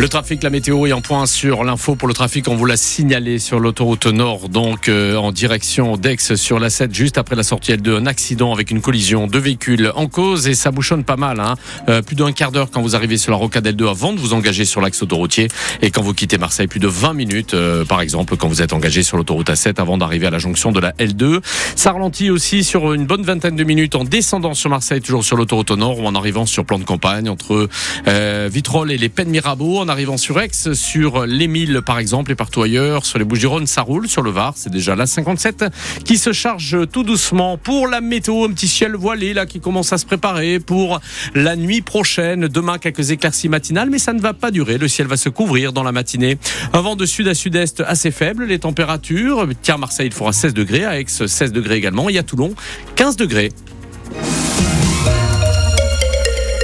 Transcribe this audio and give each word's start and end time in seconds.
Le 0.00 0.08
trafic, 0.08 0.44
la 0.44 0.50
météo 0.50 0.86
est 0.86 0.92
en 0.92 1.00
point 1.00 1.26
sur 1.26 1.64
l'info 1.64 1.96
pour 1.96 2.06
le 2.06 2.14
trafic. 2.14 2.46
On 2.46 2.54
vous 2.54 2.66
l'a 2.66 2.76
signalé 2.76 3.40
sur 3.40 3.58
l'autoroute 3.58 4.06
Nord, 4.06 4.48
donc 4.48 4.88
euh, 4.88 5.16
en 5.16 5.32
direction 5.32 5.96
d'Aix 5.96 6.36
sur 6.36 6.60
la 6.60 6.70
7, 6.70 6.94
juste 6.94 7.18
après 7.18 7.34
la 7.34 7.42
sortie 7.42 7.72
L2. 7.72 7.96
Un 7.96 8.06
accident 8.06 8.52
avec 8.52 8.70
une 8.70 8.80
collision 8.80 9.26
de 9.26 9.36
véhicules 9.40 9.90
en 9.96 10.06
cause 10.06 10.46
et 10.46 10.54
ça 10.54 10.70
bouchonne 10.70 11.02
pas 11.02 11.16
mal. 11.16 11.40
Hein. 11.40 11.56
Euh, 11.88 12.00
plus 12.00 12.14
d'un 12.14 12.30
quart 12.30 12.52
d'heure 12.52 12.70
quand 12.70 12.80
vous 12.80 12.94
arrivez 12.94 13.16
sur 13.16 13.32
la 13.32 13.38
rocade 13.38 13.66
L2 13.66 13.90
avant 13.90 14.12
de 14.12 14.20
vous 14.20 14.34
engager 14.34 14.64
sur 14.64 14.80
l'axe 14.80 15.02
autoroutier 15.02 15.48
et 15.82 15.90
quand 15.90 16.02
vous 16.02 16.14
quittez 16.14 16.38
Marseille, 16.38 16.68
plus 16.68 16.78
de 16.78 16.86
20 16.86 17.14
minutes, 17.14 17.54
euh, 17.54 17.84
par 17.84 18.00
exemple, 18.00 18.36
quand 18.36 18.46
vous 18.46 18.62
êtes 18.62 18.72
engagé 18.72 19.02
sur 19.02 19.16
l'autoroute 19.16 19.50
A7 19.50 19.80
avant 19.80 19.98
d'arriver 19.98 20.28
à 20.28 20.30
la 20.30 20.38
jonction 20.38 20.70
de 20.70 20.78
la 20.78 20.92
L2. 20.92 21.40
Ça 21.74 21.90
ralentit 21.90 22.30
aussi 22.30 22.62
sur 22.62 22.92
une 22.92 23.06
bonne 23.06 23.24
vingtaine 23.24 23.56
de 23.56 23.64
minutes 23.64 23.96
en 23.96 24.04
descendant 24.04 24.54
sur 24.54 24.70
Marseille, 24.70 25.00
toujours 25.00 25.24
sur 25.24 25.36
l'autoroute 25.36 25.72
Nord 25.72 25.98
ou 25.98 26.06
en 26.06 26.14
arrivant 26.14 26.46
sur 26.46 26.64
plan 26.64 26.78
de 26.78 26.84
campagne 26.84 27.28
entre 27.28 27.68
euh, 28.06 28.48
Vitrolles 28.48 28.92
et 28.92 28.96
les 28.96 29.08
Pennes 29.08 29.30
Mirabeau 29.30 29.87
en 29.88 29.90
arrivant 29.90 30.18
sur 30.18 30.38
Aix, 30.38 30.50
sur 30.74 31.24
l'Émile 31.24 31.80
par 31.80 31.98
exemple 31.98 32.30
et 32.30 32.34
partout 32.34 32.62
ailleurs, 32.62 33.06
sur 33.06 33.18
les 33.18 33.24
Bouches-du-Rhône, 33.24 33.66
ça 33.66 33.80
roule, 33.80 34.06
sur 34.06 34.20
le 34.20 34.30
Var, 34.30 34.52
c'est 34.54 34.68
déjà 34.68 34.94
la 34.94 35.06
57 35.06 35.64
qui 36.04 36.18
se 36.18 36.34
charge 36.34 36.76
tout 36.92 37.04
doucement 37.04 37.56
pour 37.56 37.88
la 37.88 38.02
météo, 38.02 38.44
un 38.44 38.50
petit 38.50 38.68
ciel 38.68 38.96
voilé 38.96 39.32
là 39.32 39.46
qui 39.46 39.60
commence 39.60 39.94
à 39.94 39.98
se 39.98 40.04
préparer 40.04 40.60
pour 40.60 41.00
la 41.34 41.56
nuit 41.56 41.80
prochaine. 41.80 42.48
Demain 42.48 42.76
quelques 42.76 43.12
éclaircies 43.12 43.48
matinales, 43.48 43.88
mais 43.88 43.98
ça 43.98 44.12
ne 44.12 44.20
va 44.20 44.34
pas 44.34 44.50
durer. 44.50 44.76
Le 44.76 44.88
ciel 44.88 45.06
va 45.06 45.16
se 45.16 45.30
couvrir 45.30 45.72
dans 45.72 45.82
la 45.82 45.92
matinée. 45.92 46.36
Un 46.74 46.82
vent 46.82 46.94
de 46.94 47.06
sud 47.06 47.26
à 47.26 47.34
sud-est 47.34 47.80
assez 47.80 48.10
faible. 48.10 48.44
Les 48.44 48.58
températures, 48.58 49.48
tiens 49.62 49.78
Marseille 49.78 50.08
il 50.08 50.12
fera 50.12 50.34
16 50.34 50.52
degrés, 50.52 50.84
à 50.84 51.00
Aix 51.00 51.06
16 51.08 51.50
degrés 51.52 51.76
également, 51.76 52.10
et 52.10 52.18
à 52.18 52.22
Toulon 52.22 52.54
15 52.96 53.16
degrés. 53.16 53.52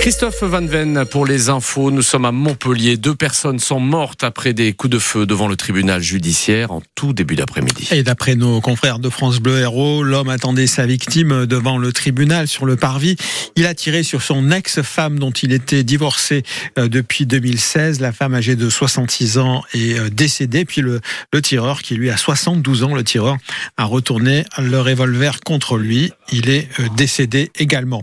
Christophe 0.04 0.42
Van 0.42 0.66
Ven 0.66 1.06
pour 1.10 1.24
les 1.24 1.48
infos. 1.48 1.90
Nous 1.90 2.02
sommes 2.02 2.26
à 2.26 2.30
Montpellier. 2.30 2.98
Deux 2.98 3.14
personnes 3.14 3.58
sont 3.58 3.80
mortes 3.80 4.22
après 4.22 4.52
des 4.52 4.74
coups 4.74 4.90
de 4.92 4.98
feu 4.98 5.24
devant 5.24 5.48
le 5.48 5.56
tribunal 5.56 6.02
judiciaire 6.02 6.72
en 6.72 6.82
tout 6.94 7.14
début 7.14 7.36
d'après-midi. 7.36 7.88
Et 7.90 8.02
d'après 8.02 8.34
nos 8.34 8.60
confrères 8.60 8.98
de 8.98 9.08
France 9.08 9.40
Bleu 9.40 9.60
Héros, 9.60 10.02
l'homme 10.02 10.28
attendait 10.28 10.66
sa 10.66 10.84
victime 10.84 11.46
devant 11.46 11.78
le 11.78 11.90
tribunal 11.90 12.48
sur 12.48 12.66
le 12.66 12.76
parvis. 12.76 13.16
Il 13.56 13.64
a 13.64 13.72
tiré 13.72 14.02
sur 14.02 14.20
son 14.20 14.50
ex-femme 14.50 15.18
dont 15.18 15.30
il 15.30 15.54
était 15.54 15.84
divorcé 15.84 16.42
euh, 16.78 16.88
depuis 16.88 17.24
2016. 17.24 18.00
La 18.00 18.12
femme 18.12 18.34
âgée 18.34 18.56
de 18.56 18.68
66 18.68 19.38
ans 19.38 19.62
est 19.72 19.98
euh, 19.98 20.10
décédée. 20.10 20.66
Puis 20.66 20.82
le, 20.82 21.00
le 21.32 21.40
tireur, 21.40 21.80
qui 21.80 21.94
lui 21.94 22.10
a 22.10 22.18
72 22.18 22.84
ans, 22.84 22.94
le 22.94 23.04
tireur, 23.04 23.38
a 23.78 23.84
retourné 23.86 24.44
le 24.58 24.82
revolver 24.82 25.40
contre 25.40 25.78
lui. 25.78 26.12
Il 26.30 26.50
est 26.50 26.68
euh, 26.78 26.88
décédé 26.94 27.50
également. 27.58 28.02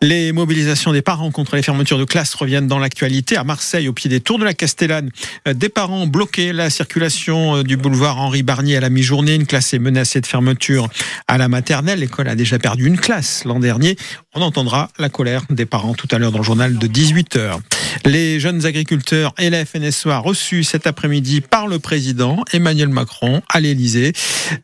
Les 0.00 0.30
mobilisations 0.30 0.92
des 0.92 1.02
parents 1.02 1.32
contre 1.40 1.56
les 1.56 1.62
fermetures 1.62 1.96
de 1.96 2.04
classes 2.04 2.34
reviennent 2.34 2.66
dans 2.66 2.78
l'actualité. 2.78 3.34
À 3.38 3.44
Marseille, 3.44 3.88
au 3.88 3.94
pied 3.94 4.10
des 4.10 4.20
tours 4.20 4.38
de 4.38 4.44
la 4.44 4.52
Castellane, 4.52 5.08
euh, 5.48 5.54
des 5.54 5.70
parents 5.70 6.06
bloqué 6.06 6.52
la 6.52 6.68
circulation 6.68 7.56
euh, 7.56 7.62
du 7.62 7.78
boulevard 7.78 8.18
Henri 8.18 8.42
Barnier 8.42 8.76
à 8.76 8.80
la 8.80 8.90
mi-journée. 8.90 9.36
Une 9.36 9.46
classe 9.46 9.72
est 9.72 9.78
menacée 9.78 10.20
de 10.20 10.26
fermeture 10.26 10.90
à 11.28 11.38
la 11.38 11.48
maternelle. 11.48 12.00
L'école 12.00 12.28
a 12.28 12.34
déjà 12.34 12.58
perdu 12.58 12.86
une 12.86 12.98
classe 12.98 13.44
l'an 13.46 13.58
dernier. 13.58 13.96
On 14.34 14.42
entendra 14.42 14.90
la 14.98 15.08
colère 15.08 15.44
des 15.48 15.64
parents 15.64 15.94
tout 15.94 16.08
à 16.10 16.18
l'heure 16.18 16.30
dans 16.30 16.40
le 16.40 16.44
journal 16.44 16.76
de 16.76 16.86
18h. 16.86 17.58
Les 18.04 18.38
jeunes 18.38 18.66
agriculteurs 18.66 19.32
et 19.38 19.48
la 19.48 19.64
FNSEA 19.64 20.18
reçus 20.18 20.64
cet 20.64 20.86
après-midi 20.86 21.40
par 21.40 21.66
le 21.66 21.78
président 21.78 22.44
Emmanuel 22.52 22.90
Macron 22.90 23.42
à 23.48 23.60
l'Elysée. 23.60 24.12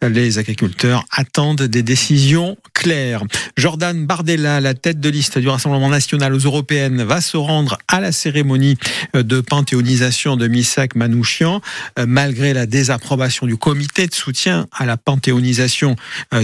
Les 0.03 0.39
agriculteurs 0.39 1.05
attendent 1.11 1.63
des 1.63 1.83
décisions 1.83 2.57
claires. 2.75 3.23
Jordan 3.57 4.07
Bardella, 4.07 4.61
la 4.61 4.75
tête 4.75 5.01
de 5.01 5.09
liste 5.09 5.39
du 5.39 5.49
Rassemblement 5.49 5.89
national 5.89 6.35
aux 6.35 6.47
va 6.73 7.21
se 7.21 7.37
rendre 7.37 7.79
à 7.89 8.01
la 8.01 8.13
cérémonie 8.13 8.77
de 9.15 9.41
panthéonisation 9.41 10.37
de 10.37 10.49
Misak 10.49 10.95
Manouchian, 10.95 11.61
malgré 12.07 12.53
la 12.53 12.67
désapprobation 12.67 13.47
du 13.47 13.57
comité 13.57 14.07
de 14.07 14.15
soutien 14.15 14.67
à 14.73 14.87
la 14.87 14.97
panthéonisation 14.97 15.97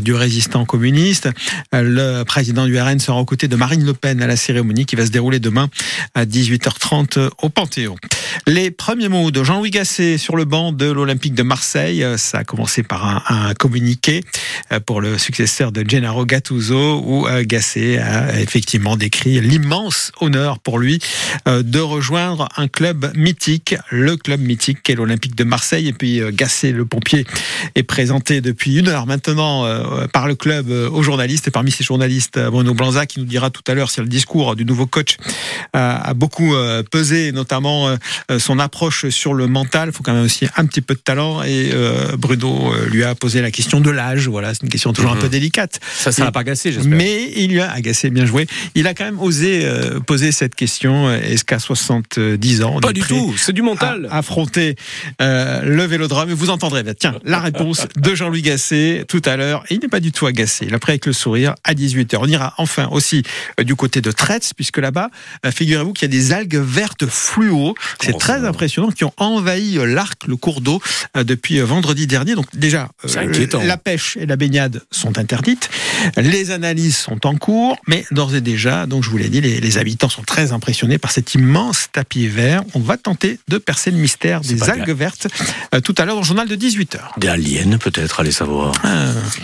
du 0.03 0.15
résistant 0.15 0.65
communiste. 0.65 1.29
Le 1.73 2.23
président 2.23 2.67
du 2.67 2.79
RN 2.79 2.99
sera 2.99 3.19
aux 3.19 3.25
côtés 3.25 3.49
de 3.49 3.57
Marine 3.57 3.85
Le 3.85 3.95
Pen 3.95 4.23
à 4.23 4.27
la 4.27 4.37
cérémonie 4.37 4.87
qui 4.87 4.97
va 4.97 5.07
se 5.07 5.11
dérouler 5.11 5.41
demain 5.41 5.69
à 6.15 6.25
18h30 6.25 7.31
au 7.43 7.49
Panthéon. 7.49 7.97
Les 8.47 8.71
premiers 8.71 9.09
mots 9.09 9.31
de 9.31 9.43
Jean-Louis 9.45 9.71
Gasset 9.71 10.19
sur 10.19 10.37
le 10.37 10.45
banc 10.45 10.73
de 10.73 10.91
l'Olympique 10.91 11.35
de 11.35 11.43
Marseille, 11.43 12.05
ça 12.17 12.39
a 12.39 12.45
commencé 12.45 12.83
par 12.83 13.07
un, 13.07 13.23
un 13.29 13.55
communiqué 13.55 14.23
pour 14.87 15.01
le 15.01 15.19
successeur 15.19 15.73
de 15.73 15.85
Gennaro 15.87 16.25
Gattuso 16.25 17.03
où 17.05 17.27
Gasset 17.43 17.99
a 17.99 18.41
effectivement 18.41 18.97
décrit 18.97 19.41
l'immense 19.41 20.12
honneur 20.21 20.59
pour 20.59 20.79
lui 20.79 20.99
de 21.47 21.79
rejoindre 21.79 22.49
un 22.57 22.69
club 22.69 23.11
mythique, 23.17 23.75
le 23.91 24.17
club 24.17 24.41
mythique 24.41 24.83
qu'est 24.83 24.95
l'Olympique 24.95 25.35
de 25.35 25.45
Marseille. 25.45 25.89
Et 25.89 25.93
puis 25.93 26.21
Gasset, 26.33 26.73
le 26.73 26.85
pompier, 26.85 27.27
est 27.75 27.83
présenté 27.83 28.41
depuis 28.41 28.79
une 28.79 28.89
heure 28.89 29.07
maintenant 29.07 29.67
par 30.13 30.29
le 30.29 30.35
club 30.35 30.71
aux 30.71 31.03
journalistes. 31.03 31.49
Et 31.49 31.51
parmi 31.51 31.71
ces 31.71 31.85
journalistes, 31.85 32.39
Bruno 32.39 32.75
Blanza 32.75 33.07
qui 33.07 33.19
nous 33.21 33.27
dira 33.27 33.51
tout 33.51 33.63
à 33.67 33.75
l'heure 33.75 33.91
si 33.91 34.01
le 34.01 34.07
discours 34.07 34.57
du 34.57 34.65
nouveau 34.65 34.87
coach 34.87 35.17
a 35.73 36.15
beaucoup 36.15 36.55
pesé, 36.91 37.33
notamment 37.33 37.97
son 38.39 38.59
approche 38.59 39.09
sur 39.09 39.35
le 39.35 39.47
mental. 39.47 39.91
Il 39.91 39.93
faut 39.95 40.03
quand 40.03 40.15
même 40.15 40.25
aussi 40.25 40.47
un 40.57 40.67
petit 40.67 40.81
peu 40.81 40.95
de 40.95 41.01
talent. 41.01 41.43
Et 41.43 41.71
euh, 41.73 42.17
Bruno 42.17 42.73
lui 42.91 43.05
a 43.05 43.15
posé 43.15 43.41
la 43.41 43.51
question 43.51 43.81
de 43.81 43.91
l'âge. 43.91 44.29
Voilà, 44.29 44.55
c'est 44.55 44.63
une 44.63 44.69
question 44.69 44.93
toujours 44.93 45.13
un 45.13 45.17
peu 45.17 45.29
délicate. 45.29 45.81
Ça, 45.97 46.13
ça 46.13 46.23
Et- 46.23 46.25
n'a 46.27 46.33
pas 46.33 46.41
agacé, 46.41 46.73
j'espère. 46.73 46.97
Mais 46.97 47.31
il 47.37 47.51
lui 47.53 47.61
a 47.61 47.71
agacé, 47.71 48.11
bien 48.11 48.27
joué. 48.27 48.47
Il 48.75 48.87
a 48.87 48.95
quand 48.95 49.05
même 49.05 49.21
osé 49.21 49.65
euh, 49.65 50.01
poser 50.03 50.33
cette 50.33 50.55
question. 50.55 51.11
Est-ce 51.13 51.45
qu'à 51.45 51.59
70 51.59 52.63
ans, 52.63 52.73
on 52.77 52.81
Pas 52.81 52.93
du 52.93 53.01
tout, 53.03 53.35
c'est 53.37 53.53
du 53.53 53.63
mental. 53.63 54.09
affronter 54.11 54.77
euh, 55.21 55.63
le 55.63 55.85
vélodrome? 55.85 56.31
Et 56.31 56.35
vous 56.35 56.51
entendrez, 56.51 56.83
tiens, 56.95 57.15
la 57.25 57.39
réponse 57.41 57.87
de 57.97 58.15
Jean-Louis 58.15 58.43
Gasset 58.43 59.05
tout 59.09 59.23
à 59.25 59.37
l'heure. 59.37 59.65
Il 59.71 59.81
n'est 59.81 59.89
pas 59.89 60.01
du 60.01 60.13
tout 60.13 60.27
agacé. 60.27 60.67
Il 60.67 60.75
a 60.75 60.79
pris 60.79 60.93
avec 60.93 61.07
le 61.07 61.13
sourire 61.13 61.55
à 61.65 61.75
18h. 61.75 62.17
On 62.21 62.27
ira 62.27 62.55
enfin 62.59 62.89
aussi 62.91 63.23
euh, 63.61 63.65
du 63.65 63.75
côté 63.75 64.01
de 64.01 64.11
Tretz, 64.11 64.53
puisque 64.55 64.79
là-bas, 64.79 65.09
euh, 65.47 65.51
figurez-vous 65.51 65.93
qu'il 65.93 66.11
y 66.13 66.17
a 66.17 66.19
des 66.21 66.33
algues 66.33 66.57
vertes 66.57 67.07
fluo. 67.07 67.75
C'est 68.01 68.13
Oh, 68.15 68.19
très 68.19 68.45
impressionnant, 68.45 68.91
qui 68.91 69.05
ont 69.05 69.15
envahi 69.17 69.79
l'arc, 69.87 70.27
le 70.27 70.37
cours 70.37 70.61
d'eau, 70.61 70.81
depuis 71.17 71.59
vendredi 71.61 72.07
dernier. 72.07 72.35
Donc 72.35 72.47
déjà, 72.55 72.89
la 73.65 73.77
pêche 73.77 74.17
et 74.21 74.27
la 74.27 74.37
baignade 74.37 74.83
sont 74.91 75.19
interdites. 75.19 75.71
Les 76.17 76.51
analyses 76.51 76.97
sont 76.97 77.27
en 77.27 77.37
cours, 77.37 77.77
mais 77.87 78.05
d'ores 78.11 78.35
et 78.35 78.41
déjà, 78.41 78.87
donc 78.87 79.03
je 79.03 79.11
vous 79.11 79.17
l'ai 79.17 79.29
dit, 79.29 79.41
les, 79.41 79.61
les 79.61 79.79
habitants 79.83 80.09
sont 80.09 80.23
très 80.23 80.53
impressionnés 80.53 80.97
par 80.97 81.11
cet 81.11 81.35
immense 81.35 81.89
tapis 81.93 82.29
vert. 82.29 82.63
On 82.75 82.81
va 82.81 82.97
tenter 82.97 83.39
de 83.49 83.59
percer 83.59 83.91
le 83.91 83.99
mystère 83.99 84.41
des 84.41 84.71
algues 84.71 84.91
vertes 84.91 85.27
euh, 85.75 85.81
tout 85.81 85.95
à 85.99 86.05
l'heure 86.05 86.15
dans 86.15 86.23
le 86.23 86.27
journal 86.27 86.49
de 86.49 86.57
18h. 86.57 87.19
Des 87.19 87.29
aliens, 87.29 87.79
peut-être, 87.79 88.21
allez 88.21 88.33
savoir. 88.33 88.73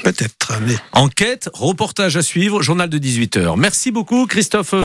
Peut-être, 0.04 0.60
mais 0.66 0.75
Enquête, 0.93 1.50
reportage 1.53 2.16
à 2.16 2.22
suivre, 2.22 2.62
journal 2.62 2.88
de 2.88 2.99
18h. 2.99 3.59
Merci 3.59 3.91
beaucoup, 3.91 4.26
Christophe. 4.26 4.72